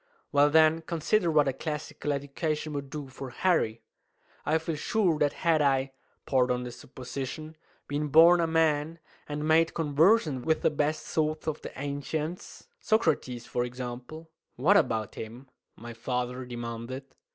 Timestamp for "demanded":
16.45-17.05